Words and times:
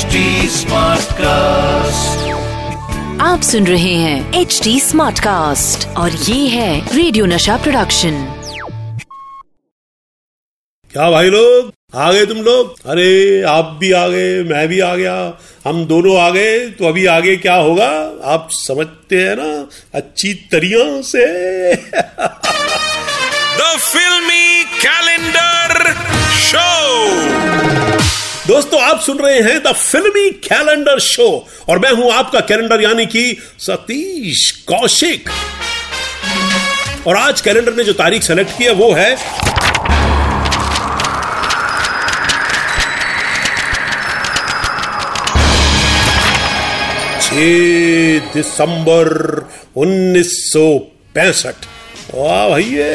HD 0.00 0.18
cast 1.12 2.28
आप 3.20 3.40
सुन 3.40 3.66
रहे 3.66 3.94
हैं 3.94 4.40
एच 4.40 4.60
डी 4.64 4.80
स्मार्ट 4.80 5.18
कास्ट 5.18 5.88
और 5.88 6.10
ये 6.12 6.48
है 6.48 6.96
रेडियो 6.96 7.26
नशा 7.26 7.56
प्रोडक्शन 7.56 8.36
क्या 10.92 11.10
भाई 11.10 11.26
लोग? 11.26 11.72
आ 11.94 12.12
गए 12.12 12.26
तुम 12.26 12.38
लोग? 12.38 12.74
अरे 12.86 13.42
आप 13.42 13.76
भी 13.80 13.92
आ 13.92 14.08
गए 14.08 14.42
मैं 14.42 14.68
भी 14.68 14.80
आ 14.80 14.94
गया। 14.94 15.38
हम 15.66 15.84
दोनों 15.84 16.20
आ 16.20 16.30
गए 16.30 16.68
तो 16.68 16.86
अभी 16.86 17.06
आगे 17.06 17.36
क्या 17.36 17.54
होगा? 17.54 17.88
आप 18.24 18.48
समझते 18.50 19.16
हैं 19.16 19.36
ना? 19.36 19.68
अच्छी 19.94 20.34
तरिया 20.34 21.00
से। 21.02 21.26
द 23.56 23.78
फिल्मी 23.78 24.64
कैलेंडर 24.64 25.96
Show. 26.50 27.49
दोस्तों, 28.50 28.80
आप 28.82 29.00
सुन 29.00 29.18
रहे 29.18 29.40
हैं 29.40 29.58
द 29.62 29.72
फिल्मी 29.72 30.30
कैलेंडर 30.44 30.98
शो 30.98 31.26
और 31.68 31.78
मैं 31.78 31.90
हूँ 31.92 32.10
आपका 32.12 32.40
कैलेंडर 32.40 32.80
यानी 32.80 33.04
कि 33.06 33.36
सतीश 33.58 34.50
कौशिक। 34.68 35.28
और 37.06 37.16
आज 37.16 37.40
कैलेंडर 37.40 37.74
ने 37.74 37.84
जो 37.84 37.92
तारीख 37.92 38.22
सेलेक्ट 38.22 38.56
की 38.58 38.64
है, 38.64 38.72
वो 38.72 38.92
है 38.92 39.16
छ 47.20 47.30
दिसंबर 48.34 49.12
उन्नीस 49.76 50.32
सौ 50.52 50.68
पैंसठ। 51.14 51.66
वाह 52.14 52.48
भैया 52.48 52.88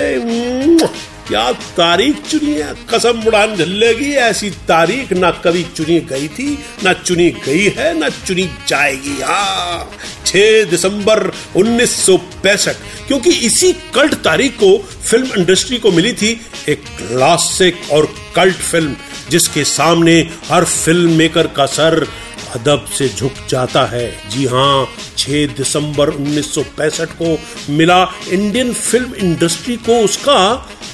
क्या 1.28 1.52
तारीख 1.78 2.22
चुनी 2.22 2.54
है? 2.54 2.74
कसम 2.90 3.24
उड़ान 3.28 3.56
झल्ले 3.56 3.94
की 3.94 4.12
ऐसी 4.24 4.50
तारीख 4.68 5.14
ना 5.14 5.30
कभी 5.44 5.64
चुनी 5.76 6.00
गई 6.02 6.28
थी, 6.30 6.48
ना 6.84 6.94
चुनी 6.96 7.30
गई 7.46 7.64
है, 7.78 7.94
ना 8.00 8.10
चुनी 8.10 8.44
जाएगी। 8.68 9.22
हाँ 9.22 9.90
6 10.26 10.70
दिसंबर 10.70 11.32
उन्नीस 11.56 11.96
सौ 12.06 12.18
पैंसठ, 12.44 12.76
क्योंकि 13.08 13.30
इसी 13.48 13.72
कल्ट 13.96 14.14
तारीख 14.24 14.54
को 14.56 14.78
फ़िल्म 15.04 15.40
इंडस्ट्री 15.40 15.78
को 15.78 15.92
मिली 15.92 16.14
थी 16.14 16.30
एक 16.70 16.84
क्लासिक 16.98 17.82
और 17.92 18.14
कल्ट 18.36 18.56
फ़िल्म, 18.56 18.96
जिसके 19.30 19.64
सामने 19.66 20.20
हर 20.50 20.64
फ़िल्म 20.66 21.12
मेकर 21.18 21.48
का 21.48 21.66
सर 21.68 22.08
अदब 22.56 22.86
से 22.98 23.08
झुक 23.10 23.34
जाता 23.50 23.86
है। 23.86 24.08
जी 24.30 24.46
हाँ 24.46 24.88
6 25.18 25.48
दिसंबर 25.58 26.10
1965 26.10 27.14
को 27.22 27.38
मिला 27.74 28.02
इंडियन 28.30 28.74
फ़िल्म 28.74 29.14
इंडस्ट्री 29.16 29.76
को 29.78 30.00
उसका 30.00 30.38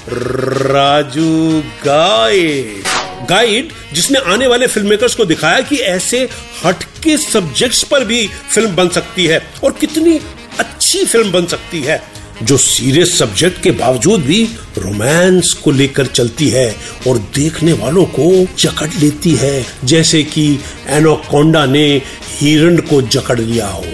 राजू 0.08 1.62
गाइड। 1.84 2.90
गाइड, 3.28 3.72
जिसने 3.92 4.18
आने 4.26 4.46
वाले 4.46 4.66
फ़िल्म 4.66 4.88
मेकर्स 4.88 5.14
को 5.14 5.24
दिखाया 5.24 5.60
कि 5.60 5.76
ऐसे 5.76 6.28
हटके 6.64 7.16
सब्जेक्ट्स 7.18 7.82
पर 7.82 8.04
भी 8.04 8.26
फ़िल्म 8.26 8.74
बन 8.76 8.88
सकती 8.88 9.26
है 9.26 9.40
और 9.64 9.72
कितनी 9.72 10.18
अच्छी 10.58 11.04
फ़िल्म 11.04 11.32
बन 11.32 11.46
सकती 11.46 11.80
है। 11.80 12.02
जो 12.42 12.56
सीरियस 12.56 13.18
सब्जेक्ट 13.18 13.62
के 13.62 13.70
बावजूद 13.70 14.20
भी 14.20 14.48
रोमांस 14.78 15.52
को 15.52 15.70
लेकर 15.70 16.06
चलती 16.06 16.48
है 16.48 16.76
और 17.08 17.18
देखने 17.18 17.72
वालों 17.72 18.04
को 18.04 18.46
जकड़ 18.58 18.90
लेती 19.00 19.34
है, 19.34 19.66
जैसे 19.84 20.22
कि 20.22 20.58
एनोकोंडा 20.86 21.66
ने 21.66 22.02
हिरण 22.38 22.76
को 22.76 23.02
जकड़ 23.02 23.40
लिया 23.40 23.66
हो। 23.66 23.84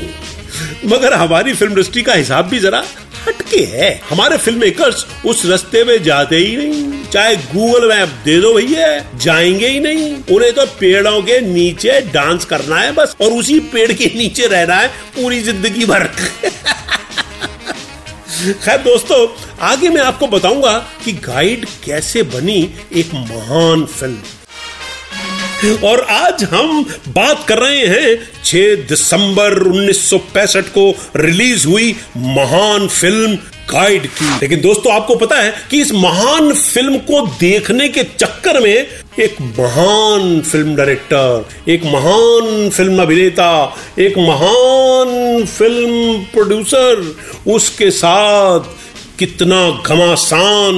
मगर 0.85 1.13
हमारी 1.15 1.53
फ़िल्म 1.53 1.73
इंडस्ट्री 1.73 2.03
का 2.03 2.15
हिसाब 2.15 2.49
भी 2.49 2.59
जरा 2.59 2.85
हटके 3.29 3.61
है। 3.61 4.01
हमारे 4.11 4.37
फ़िल्म 4.37 4.61
मेकर्स 4.61 5.07
उस 5.27 5.47
रास्ते 5.47 5.85
में 5.85 6.03
जाते 6.03 6.37
ही 6.37 6.57
नहीं। 6.57 6.93
चाहे 7.13 7.37
गूगल 7.37 7.89
मैप 7.89 8.09
दे 8.09 8.41
दो 8.41 8.55
भैया, 8.55 9.19
जाएँगे 9.19 9.69
ही 9.69 9.81
नहीं। 9.81 10.15
उन्हें 10.37 10.53
तो 10.53 10.67
पेड़ों 10.67 11.23
के 11.23 11.41
नीचे 11.41 12.01
डांस 12.01 12.45
करना 12.45 12.77
है 12.77 12.93
बस, 12.93 13.17
और 13.21 13.29
उसी 13.29 13.61
पेड़ 13.61 13.93
के 13.93 14.13
नीचे 14.17 14.47
रहना 14.47 14.75
है 14.75 14.89
पूरी 14.89 15.41
ज़िंदगी 15.43 15.85
भर। 15.85 16.09
खैर 18.39 18.79
दोस्तों, 18.79 19.27
आगे 19.67 19.89
मैं 19.89 20.01
आपको 20.01 20.27
बताऊँगा 20.27 20.79
कि 21.05 21.13
गाइड 21.13 21.65
कैसे 21.85 22.23
बनी 22.23 22.59
एक 22.93 23.15
महान 23.15 23.85
फ़िल्म। 23.87 25.79
और 25.87 26.01
आज 26.11 26.45
हम 26.45 26.85
बात 27.09 27.45
कर 27.49 27.59
रहे 27.59 27.87
हैं 27.87 28.43
6 28.45 28.87
दिसंबर 28.89 29.59
1965 29.63 30.69
को 30.69 30.91
रिलीज़ 31.17 31.67
हुई 31.67 31.97
महान 32.17 32.87
फ़िल्म 32.89 33.39
गाइड 33.71 34.07
की। 34.09 34.29
लेकिन 34.43 34.61
दोस्तों, 34.61 34.93
आपको 34.93 35.15
पता 35.17 35.37
है 35.37 35.53
कि 35.71 35.81
इस 35.81 35.93
महान 35.95 36.53
फ़िल्म 36.53 36.99
को 37.01 37.27
देखने 37.41 37.89
के 37.89 38.03
चक्कर 38.05 38.61
में 38.61 38.87
एक 39.21 39.37
महान 39.59 40.41
फ़िल्म 40.43 40.75
डायरेक्टर 40.77 41.71
एक 41.71 41.85
महान 41.85 42.69
फ़िल्म 42.71 43.03
अभिनेता, 43.03 43.77
एक 43.99 44.19
महान 44.19 45.45
फ़िल्म 45.47 46.19
प्रोड्यूसर 46.33 47.15
उसके 47.47 47.91
साथ 47.91 48.77
कितना 49.19 49.71
घमासान 49.87 50.77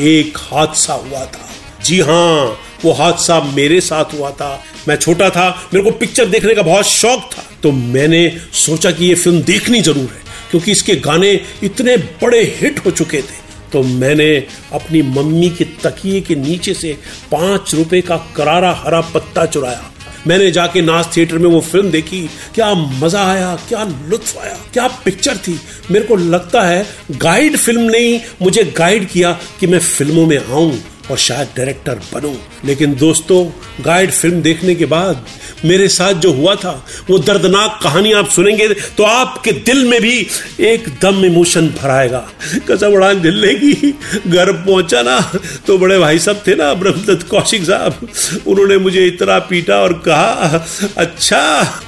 एक 0.00 0.38
हादसा 0.40 0.94
हुआ 0.94 1.24
था। 1.26 1.48
जी 1.84 2.00
हाँ 2.00 2.58
वो 2.84 2.92
हादसा 2.92 3.40
मेरे 3.54 3.80
साथ 3.80 4.14
हुआ 4.14 4.30
था। 4.30 4.58
मैं 4.88 4.96
छोटा 4.96 5.28
था, 5.30 5.48
मेरे 5.74 5.84
को 5.84 5.90
पिक्चर 5.98 6.26
देखने 6.26 6.54
का 6.54 6.62
बहुत 6.62 6.86
शौक 6.86 7.30
था। 7.32 7.44
तो 7.62 7.72
मैंने 7.72 8.28
सोचा 8.52 8.90
कि 8.90 9.06
ये 9.06 9.14
फ़िल्म 9.14 9.40
देखनी 9.42 9.80
ज़रूर 9.80 10.04
है। 10.04 10.20
क्योंकि 10.52 10.72
इसके 10.72 10.96
गाने 11.02 11.32
इतने 11.64 11.96
बड़े 12.22 12.42
हिट 12.56 12.84
हो 12.86 12.90
चुके 12.90 13.22
थे। 13.22 13.40
तो 13.72 13.82
मैंने 13.82 14.34
अपनी 14.72 15.00
मम्मी 15.02 15.48
के 15.50 15.64
तकिए 15.84 16.20
के 16.20 16.34
नीचे 16.34 16.74
से 16.74 16.92
पाँच 17.30 17.74
रुपए 17.74 18.00
का 18.00 18.16
करारा 18.36 18.72
हरा 18.78 19.00
पत्ता 19.14 19.46
चुराया। 19.46 19.90
मैंने 20.26 20.50
जाके 20.50 20.80
नाच 20.80 21.16
थिएटर 21.16 21.38
में 21.38 21.48
वो 21.50 21.60
फ़िल्म 21.60 21.90
देखी। 21.90 22.20
क्या 22.54 22.72
मज़ा 22.74 23.24
आया, 23.24 23.54
क्या 23.68 23.84
लुत्फ 24.08 24.36
आया, 24.38 24.56
क्या 24.72 24.86
पिक्चर 25.04 25.36
थी। 25.38 25.58
मेरे 25.90 26.04
को 26.04 26.16
लगता 26.16 26.62
है 26.62 26.86
गाइड 27.12 27.56
फ़िल्म 27.56 27.90
ने 27.90 27.98
ही 27.98 28.20
मुझे 28.42 28.64
गाइड 28.78 29.08
किया 29.08 29.32
कि 29.60 29.66
मैं 29.66 29.78
फ़िल्मों 29.78 30.26
में 30.26 30.38
आऊँ। 30.38 30.72
और 31.12 31.18
शायद 31.18 31.48
डायरेक्टर 31.56 32.00
बनूं। 32.12 32.34
लेकिन 32.64 32.94
दोस्तों 32.96 33.44
गाइड 33.84 34.10
फ़िल्म 34.12 34.42
देखने 34.42 34.74
के 34.74 34.86
बाद 34.86 35.24
मेरे 35.64 35.88
साथ 35.90 36.14
जो 36.16 36.30
हुआ 36.32 36.54
था, 36.54 36.70
वो 37.10 37.18
दर्दनाक 37.20 37.78
कहानी 37.82 38.12
आप 38.12 38.28
सुनेंगे 38.30 38.68
तो 38.96 39.04
आपके 39.04 39.52
दिल 39.66 39.84
में 39.88 40.00
भी 40.02 40.14
एकदम 40.62 41.24
इमोशन 41.24 41.68
भराएगा। 41.72 42.24
कसम 42.68 42.92
उड़ान 42.92 43.20
दिल्ली 43.20 43.54
की, 43.56 43.90
घर 44.28 44.52
पहुँचा 44.54 45.02
ना 45.02 45.18
तो 45.66 45.76
बड़े 45.78 45.98
भाई 45.98 46.18
साहब 46.18 46.42
थे 46.46 46.54
ना, 46.56 46.72
ब्रह्मदत्त 46.74 47.26
कौशिक 47.28 47.64
साहब, 47.64 48.08
उन्होंने 48.46 48.78
मुझे 48.78 49.06
इतना 49.06 49.38
पीटा 49.50 49.80
और 49.82 49.92
कहा 50.06 50.64
अच्छा। 50.98 51.42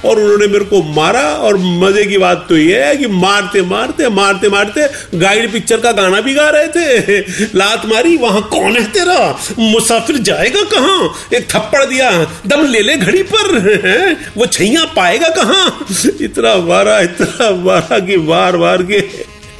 और 0.05 0.19
उन्होंने 0.19 0.47
मेरे 0.47 0.65
को 0.65 0.81
मारा, 0.93 1.21
और 1.21 1.57
मज़े 1.57 2.05
की 2.05 2.17
बात 2.17 2.45
तो 2.49 2.57
ये 2.57 2.83
है 2.83 2.95
कि 2.97 3.07
मारते 3.07 3.61
मारते 3.63 4.09
मारते 4.11 4.49
मारते 4.49 4.87
गाइड 5.17 5.51
पिक्चर 5.51 5.79
का 5.79 5.91
गाना 5.93 6.21
भी 6.21 6.33
गा 6.33 6.49
रहे 6.49 6.67
थे। 6.69 7.19
लात 7.55 7.85
मारी, 7.85 8.15
वहाँ 8.17 8.41
कौन 8.51 8.77
है 8.77 8.85
तेरा? 8.91 9.14
मुसाफिर 9.59 10.17
जाएगा 10.17 10.63
कहाँ? 10.63 11.13
एक 11.33 11.47
थप्पड़ 11.49 11.83
दिया, 11.85 12.11
दम 12.47 12.65
ले 12.65 12.81
ले 12.81 12.97
घड़ी 12.97 13.23
पर, 13.23 13.57
है? 13.85 14.17
वो 14.37 14.45
छैया 14.45 14.85
पाएगा 14.85 15.29
कहाँ? 15.29 15.87
इतना 16.21 16.55
मारा 16.55 16.99
इतना 16.99 17.49
मारा 17.63 17.99
कि 17.99 18.17
बार 18.17 18.57
बार 18.57 18.83
के 18.83 19.03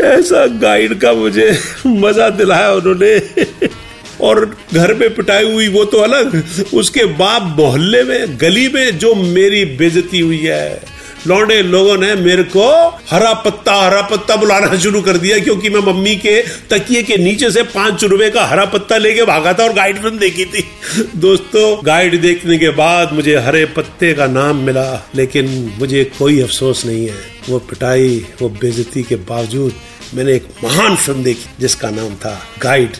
ऐसा 0.03 0.45
गाइड 0.61 0.99
का 0.99 1.13
मुझे 1.13 1.59
मज़ा 1.87 2.29
दिलाया 2.29 2.71
उन्होंने। 2.71 3.19
और 4.21 4.57
घर 4.73 4.93
में 4.93 5.15
पिटाई 5.15 5.51
हुई 5.53 5.67
वो 5.67 5.85
तो 5.85 5.97
अलग, 5.97 6.43
उसके 6.73 7.05
बाद 7.05 7.41
मोहल्ले 7.59 8.03
में, 8.03 8.37
गली 8.41 8.67
में 8.67 8.97
जो 8.97 9.13
मेरी 9.15 9.65
बेजती 9.65 10.19
हुई 10.19 10.39
है। 10.39 10.94
लौंडे 11.27 11.61
लोगों 11.63 11.97
ने 11.97 12.13
मेरे 12.15 12.43
को 12.45 12.65
हरा 13.09 13.33
पत्ता 13.43 13.73
हरा 13.75 14.01
पत्ता 14.01 14.35
बुलाना 14.35 14.77
शुरू 14.79 15.01
कर 15.01 15.17
दिया 15.17 15.37
क्योंकि 15.39 15.69
मैं 15.69 15.79
मम्मी 15.83 16.15
के 16.15 16.41
तकिए 16.69 17.01
के 17.03 17.17
नीचे 17.17 17.49
से 17.51 17.63
पाँच 17.71 18.03
रुपए 18.03 18.29
का 18.29 18.45
हरा 18.45 18.65
पत्ता 18.65 18.97
लेके 18.97 19.23
भागा 19.25 19.53
था 19.53 19.63
और 19.63 19.73
गाइड 19.73 20.01
फ़िल्म 20.01 20.17
देखी 20.17 20.45
थी। 20.45 20.63
दोस्तों 21.17 21.65
गाइड 21.85 22.19
देखने 22.21 22.57
के 22.57 22.69
बाद 22.75 23.13
मुझे 23.13 23.35
हरे 23.37 23.65
पत्ते 23.77 24.13
का 24.13 24.27
नाम 24.27 24.63
मिला, 24.65 24.87
लेकिन 25.15 25.73
मुझे 25.79 26.03
कोई 26.19 26.41
अफसोस 26.41 26.85
नहीं 26.85 27.07
है। 27.07 27.17
वो 27.49 27.59
पिटाई, 27.61 28.25
वो 28.41 28.49
बेजती 28.51 29.03
के 29.03 29.15
बावजूद 29.15 29.73
मैंने 30.13 30.33
एक 30.33 30.47
महान 30.63 30.95
फ़िल्म 30.95 31.23
देखी, 31.23 31.49
जिसका 31.59 31.89
नाम 31.91 32.15
था 32.15 32.39
गाइड 32.61 32.97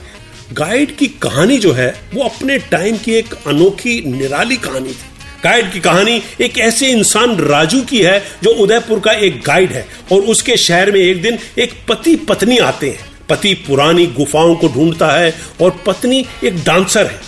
गाइड 0.54 0.96
की 0.98 1.08
कहानी 1.22 1.58
जो 1.58 1.72
है, 1.74 1.90
वो 2.14 2.24
अपने 2.24 2.58
टाइम 2.72 2.98
की 2.98 3.14
एक 3.14 3.34
अनोखी 3.48 4.02
निराली 4.08 4.58
कहानी 4.58 4.90
थी। 4.90 5.14
गाइड 5.46 5.72
की 5.72 5.80
कहानी 5.80 6.22
एक 6.42 6.58
ऐसे 6.58 6.88
इंसान 6.88 7.36
राजू 7.40 7.82
की 7.82 8.02
है 8.02 8.20
जो 8.44 8.50
उदयपुर 8.64 9.00
का 9.00 9.12
एक 9.26 9.42
गाइड 9.46 9.72
है 9.72 9.86
और 10.12 10.22
उसके 10.22 10.56
शहर 10.58 10.92
में 10.92 11.00
एक 11.00 11.22
दिन 11.22 11.38
एक 11.58 11.74
पति 11.90 12.16
पत्नी 12.30 12.58
आते 12.60 12.90
हैं। 12.90 13.06
पति 13.30 13.54
पुरानी 13.68 14.06
गुफाओं 14.08 14.56
को 14.56 14.68
ढूंढता 14.68 15.12
है 15.12 15.34
और 15.62 15.78
पत्नी 15.86 16.26
एक 16.44 16.64
डांसर 16.64 17.06
है। 17.06 17.20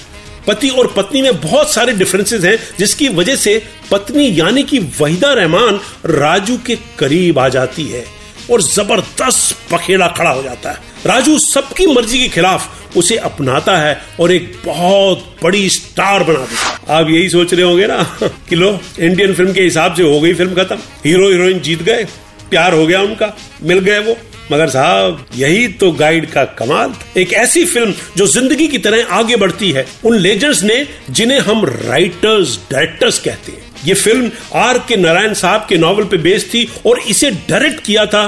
पति 0.47 0.69
और 0.69 0.93
पत्नी 0.97 1.21
में 1.21 1.39
बहुत 1.41 1.73
सारे 1.73 1.93
डिफरेंसेस 1.93 2.43
हैं, 2.43 2.57
जिसकी 2.79 3.07
वजह 3.09 3.35
से 3.35 3.61
पत्नी 3.91 4.29
यानी 4.39 4.63
कि 4.63 4.79
वहीदा 4.99 5.33
रहमान 5.33 5.79
राजू 6.05 6.57
के 6.57 6.75
करीब 6.99 7.39
आ 7.39 7.47
जाती 7.49 7.85
है 7.85 8.03
और 8.51 8.61
ज़बरदस्त 8.61 9.57
पखेड़ा 9.71 10.07
खड़ा 10.07 10.29
हो 10.29 10.43
जाता 10.43 10.71
है। 10.71 10.77
राजू 11.07 11.37
सबकी 11.39 11.85
मर्ज़ी 11.85 12.19
के 12.19 12.27
खिलाफ 12.27 12.97
उसे 12.97 13.15
अपनाता 13.17 13.77
है 13.77 14.01
और 14.19 14.31
एक 14.31 14.51
बहुत 14.65 15.35
बड़ी 15.43 15.69
स्टार 15.69 16.23
बना 16.23 16.39
देता 16.39 16.93
है। 16.93 16.99
आप 16.99 17.09
यही 17.09 17.29
सोच 17.29 17.53
रहे 17.53 17.63
होंगे 17.63 17.87
ना 17.87 18.03
कि 18.49 18.55
लो 18.55 18.79
इंडियन 18.99 19.33
फ़िल्म 19.33 19.53
के 19.53 19.61
हिसाब 19.61 19.95
से 19.95 20.03
हो 20.03 20.19
गई 20.21 20.33
फ़िल्म 20.33 20.55
खत्म। 20.55 20.77
हीरो 21.05 21.29
हीरोइन 21.29 21.59
जीत 21.59 21.83
गए, 21.83 22.07
प्यार 22.49 22.73
हो 22.73 22.87
गया 22.87 23.01
उनका, 23.01 23.33
मिल 23.63 23.79
गए 23.79 23.99
वो। 23.99 24.17
मगर 24.51 24.69
साहब, 24.69 25.25
यही 25.35 25.67
तो 25.67 25.91
गाइड 25.91 26.29
का 26.31 26.43
कमाल 26.59 26.93
एक 27.17 27.33
ऐसी 27.33 27.65
फ़िल्म 27.65 27.93
जो 28.17 28.27
ज़िंदगी 28.27 28.67
की 28.67 28.77
तरह 28.77 29.07
आगे 29.11 29.35
बढ़ती 29.35 29.71
है, 29.71 29.85
उन 30.05 30.15
लेजेंड्स 30.15 30.63
ने 30.63 30.85
जिन्हें 31.09 31.39
हम 31.39 31.65
राइटर्स 31.65 32.59
डायरेक्टर्स 32.71 33.19
कहते 33.19 33.51
हैं। 33.51 33.66
ये 33.85 33.93
फ़िल्म 33.93 34.31
आर 34.55 34.77
के 34.87 34.95
नारायण 34.97 35.33
साहब 35.33 35.65
के 35.69 35.77
नॉवल 35.77 36.03
पे 36.03 36.17
बेस्ड 36.17 36.47
थी 36.47 36.67
और 36.85 36.99
इसे 36.99 37.31
डायरेक्ट 37.49 37.83
किया 37.85 38.05
था 38.05 38.25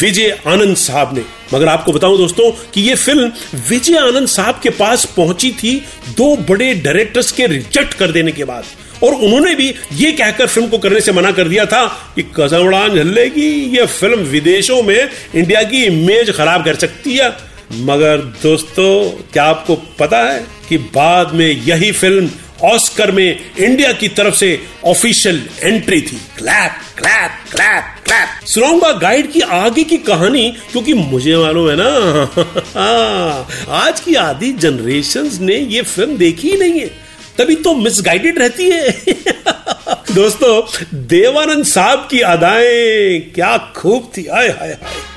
विजय 0.00 0.30
आनंद 0.46 0.76
साहब 0.76 1.14
ने। 1.16 1.24
मगर 1.54 1.68
आपको 1.68 1.92
बताऊँ 1.92 2.16
दोस्तों 2.18 2.50
कि 2.74 2.80
ये 2.80 2.94
फ़िल्म 2.96 3.32
विजय 3.68 3.96
आनंद 3.98 4.28
साहब 4.28 4.60
के 4.62 4.70
पास 4.70 5.04
पहुँची 5.16 5.50
थी 5.52 5.76
दो 6.16 6.34
बड़े 6.48 6.72
डायरेक्टर्स 6.74 7.32
के 7.32 7.46
रिजेक्ट 7.46 7.94
कर 7.94 8.12
देने 8.12 8.32
के 8.32 8.44
बाद। 8.44 8.64
और 9.04 9.14
उन्होंने 9.14 9.54
भी 9.54 9.68
ये 9.94 10.10
कहकर 10.12 10.46
फ़िल्म 10.46 10.68
को 10.68 10.78
करने 10.78 11.00
से 11.00 11.12
मना 11.12 11.30
कर 11.32 11.48
दिया 11.48 11.64
था 11.66 11.86
कि 12.16 12.22
कसम 12.36 12.66
उड़ान 12.66 12.94
झल्लेगी, 12.94 13.50
ये 13.76 13.86
फ़िल्म 13.86 14.20
विदेशों 14.26 14.82
में 14.82 15.08
इंडिया 15.34 15.62
की 15.62 15.84
इमेज 15.84 16.30
खराब 16.36 16.64
कर 16.64 16.74
सकती 16.76 17.16
है। 17.16 17.30
मगर 17.72 18.18
दोस्तों, 18.42 19.10
क्या 19.32 19.44
आपको 19.44 19.74
पता 19.98 20.18
है 20.22 20.44
कि 20.68 20.78
बाद 20.94 21.32
में 21.34 21.46
यही 21.46 21.90
फ़िल्म 21.92 22.30
ऑस्कर 22.64 23.12
में 23.12 23.50
इंडिया 23.58 23.92
की 23.92 24.08
तरफ़ 24.08 24.34
से 24.34 24.62
ऑफिशियल 24.84 25.48
एंट्री 25.62 26.00
थी। 26.00 26.20
Clap 26.38 26.70
clap 26.98 27.30
clap 27.50 27.84
clap. 28.04 28.46
सुनाऊँगा 28.46 28.92
Guide 28.92 29.32
की 29.32 29.40
आगे 29.40 29.84
की 29.84 29.96
कहानी, 29.96 30.56
क्योंकि 30.72 30.94
मुझे 30.94 31.36
मालूम 31.36 31.70
है 31.70 31.76
ना 31.78 33.46
आज 33.68 34.00
की 34.00 34.14
आधी 34.14 34.52
जनरेशन 34.52 35.30
ने 35.40 35.56
ये 35.56 35.82
फ़िल्म 35.82 36.16
देखी 36.16 36.50
ही 36.50 36.56
नहीं 36.56 36.80
है। 36.80 37.10
तभी 37.38 37.54
तो 37.54 37.74
मिसगाइडेड 37.74 38.38
रहती 38.38 38.70
है। 38.70 38.90
दोस्तों, 40.14 40.62
देवानंद 40.94 41.64
साहब 41.64 42.08
की 42.10 42.20
अदाएँ, 42.20 43.20
क्या 43.20 43.72
खूब 43.76 44.12
थी। 44.16 44.26
आय 44.26 44.48
हाय 44.48 44.68
हाय 44.68 45.09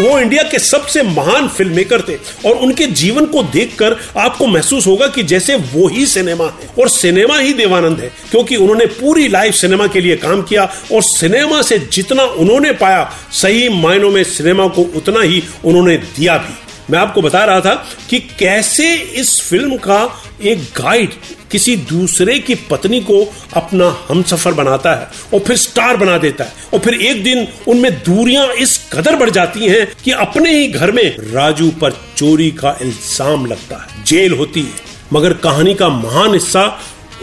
वो 0.00 0.18
इंडिया 0.18 0.42
के 0.42 0.58
सबसे 0.58 1.02
महान 1.02 1.48
फ़िल्म 1.48 1.74
मेकर 1.76 2.02
थे। 2.02 2.14
और 2.48 2.56
उनके 2.56 2.86
जीवन 2.86 3.26
को 3.26 3.42
देखकर 3.42 3.96
आपको 4.16 4.46
महसूस 4.46 4.86
होगा 4.86 5.06
कि 5.06 5.22
जैसे 5.22 5.54
वो 5.54 5.88
ही 5.88 6.06
सिनेमा 6.06 6.44
है। 6.44 6.68
और 6.78 6.88
सिनेमा 6.88 7.38
ही 7.38 7.52
देवानंद 7.52 8.00
है, 8.00 8.10
क्योंकि 8.30 8.56
उन्होंने 8.56 8.86
पूरी 8.86 9.28
लाइफ 9.28 9.54
सिनेमा 9.54 9.86
के 9.86 10.00
लिए 10.00 10.16
काम 10.16 10.42
किया 10.42 10.64
और 10.92 11.02
सिनेमा 11.02 11.62
से 11.62 11.78
जितना 11.92 12.22
उन्होंने 12.22 12.72
पाया, 12.72 13.10
सही 13.32 13.68
मायनों 13.74 14.10
में 14.10 14.22
सिनेमा 14.24 14.66
को 14.68 14.82
उतना 14.96 15.20
ही 15.20 15.42
उन्होंने 15.64 15.96
दिया 15.96 16.36
भी। 16.38 16.54
मैं 16.90 16.98
आपको 16.98 17.22
बता 17.22 17.44
रहा 17.44 17.60
था 17.60 17.74
कि 18.10 18.18
कैसे 18.38 18.94
इस 19.20 19.40
फ़िल्म 19.40 19.76
का 19.78 20.00
एक 20.42 20.62
गाइड 20.76 21.12
किसी 21.50 21.76
दूसरे 21.76 22.38
की 22.38 22.54
पत्नी 22.70 23.00
को 23.00 23.24
अपना 23.54 23.88
हम 24.08 24.22
सफ़र 24.22 24.52
बनाता 24.54 24.94
है 24.94 25.08
और 25.34 25.40
फिर 25.40 25.56
स्टार 25.56 25.96
बना 25.96 26.16
देता 26.18 26.44
है। 26.44 26.52
और 26.74 26.78
फिर 26.78 26.94
एक 26.94 27.22
दिन 27.24 27.46
उनमें 27.68 27.92
दूरियाँ 27.94 28.46
इस 28.54 28.76
कदर 28.92 29.16
बढ़ 29.16 29.30
जाती 29.30 29.68
हैं 29.68 29.86
कि 30.04 30.10
अपने 30.10 30.54
ही 30.54 30.68
घर 30.68 30.92
में 30.92 31.16
राजू 31.32 31.70
पर 31.80 31.98
चोरी 32.16 32.50
का 32.50 32.76
इल्ज़ाम 32.82 33.46
लगता 33.46 33.76
है। 33.76 34.04
जेल 34.04 34.32
होती 34.32 34.62
है। 34.62 34.88
मगर 35.12 35.32
कहानी 35.38 35.74
का 35.74 35.88
महान 35.88 36.34
हिस्सा 36.34 36.64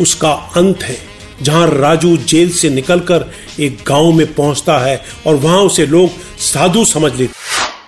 उसका 0.01 0.31
अंत 0.57 0.83
है, 0.83 0.97
जहाँ 1.41 1.67
राजू 1.69 2.15
जेल 2.19 2.49
से 2.49 2.69
निकलकर 2.69 3.31
एक 3.59 3.77
गाँव 3.87 4.11
में 4.11 4.33
पहुँचता 4.33 4.77
है 4.77 5.01
और 5.27 5.35
वहाँ 5.35 5.61
उसे 5.61 5.85
लोग 5.85 6.09
साधु 6.41 6.85
समझ 6.85 7.13
लेते 7.15 7.33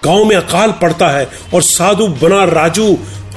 गाँव 0.03 0.23
में 0.25 0.35
अकाल 0.35 0.71
पड़ता 0.71 1.07
है 1.09 1.27
और 1.53 1.61
साधु 1.61 2.07
बना 2.21 2.43
राजू 2.43 2.85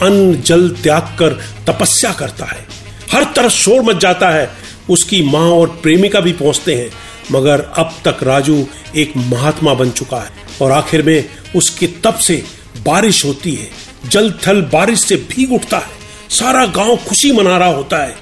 अन्न 0.03 0.35
जल 0.43 0.69
त्याग 0.83 1.17
कर 1.19 1.39
तपस्या 1.67 2.13
करता 2.13 2.45
है। 2.45 2.67
हर 3.13 3.25
तरफ़ 3.37 3.53
शोर 3.53 3.83
मच 3.83 3.97
जाता 3.97 4.29
है। 4.31 4.51
उसकी 4.91 5.23
माँ 5.23 5.49
और 5.51 5.67
प्रेमिका 5.83 6.21
भी 6.21 6.33
पहुँचते 6.33 6.75
हैं, 6.75 6.91
मगर 7.33 7.61
अब 7.77 7.95
तक 8.05 8.23
राजू 8.23 8.65
एक 8.97 9.13
महात्मा 9.17 9.75
बन 9.75 9.91
चुका 9.91 10.17
है 10.17 10.31
और 10.63 10.73
आखिर 10.73 11.03
में 11.03 11.25
उसके 11.57 11.87
तप 12.05 12.15
से 12.15 12.43
बारिश 12.87 13.25
होती 13.25 13.55
है। 13.55 13.69
जल 14.07 14.33
थल 14.47 14.61
बारिश 14.63 15.01
से 15.01 15.17
भीग 15.31 15.53
उठता 15.53 15.79
है। 15.79 16.01
सारा 16.31 16.65
गाँव 16.67 16.97
खुशी 17.09 17.33
मना 17.33 17.57
रहा 17.59 17.69
होता 17.69 18.03
है 18.03 18.15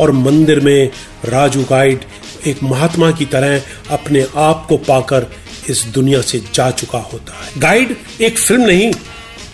और 0.00 0.12
मंदिर 0.12 0.60
में 0.60 0.90
राजू 1.24 1.64
गाइड 1.64 2.04
एक 2.46 2.62
महात्मा 2.62 3.10
की 3.10 3.24
तरह 3.24 3.62
अपने 3.90 4.26
आप 4.36 4.66
को 4.68 4.76
पाकर 4.78 5.26
इस 5.68 5.84
दुनिया 5.94 6.20
से 6.22 6.42
जा 6.54 6.70
चुका 6.70 6.98
होता 7.12 7.32
है। 7.34 7.60
गाइड 7.60 7.96
एक 8.20 8.38
फ़िल्म 8.38 8.62
नहीं, 8.62 8.92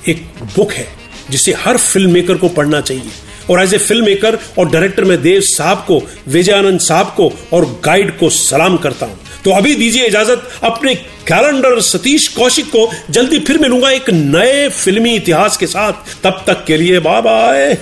एक 0.09 0.25
बुक 0.57 0.73
है, 0.73 0.87
जिसे 1.31 1.53
हर 1.55 1.77
फ़िल्म 1.77 2.13
मेकर 2.13 2.37
को 2.37 2.49
पढ़ना 2.49 2.81
चाहिए। 2.81 3.11
और 3.51 3.63
एज 3.63 3.75
ए 3.75 3.79
फ़िल्म 3.79 4.05
मेकर 4.05 4.39
और 4.59 4.71
डायरेक्टर 4.71 5.05
मैं 5.05 5.21
देव 5.23 5.41
साहब 5.41 5.85
को, 5.87 6.01
विजयानंद 6.29 6.81
साहब 6.81 7.07
को 7.17 7.33
और 7.53 7.65
गाइड 7.85 8.17
को 8.19 8.31
सलाम 8.31 8.77
करता 8.77 9.07
हूँ। 9.07 9.19
तो 9.45 9.51
अभी 9.51 9.75
दीजिए 9.75 10.07
इजाज़त, 10.07 10.49
अपने 10.65 10.95
कैलेंडर 11.29 11.81
सतीश 11.81 12.29
कौशिक 12.29 12.67
को 12.67 12.89
जल्दी 13.11 13.39
फिर 13.39 13.59
मिलूँगा 13.59 13.91
एक 13.91 14.11
नए 14.11 14.69
फिल्मी 14.69 15.15
इतिहास 15.17 15.57
के 15.57 15.67
साथ। 15.67 16.23
तब 16.23 16.43
तक 16.47 16.65
के 16.67 16.77
लिए 16.77 16.99
बाय 17.01 17.21
बाय 17.23 17.77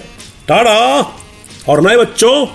और 1.69 1.81
नए 1.81 1.97
बच्चों, 1.97 2.47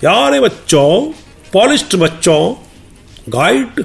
प्यारे 0.00 0.40
बच्चों 0.40 1.12
पॉलिस्ट 1.52 1.96
बच्चों 1.96 2.54
गाइड 3.28 3.84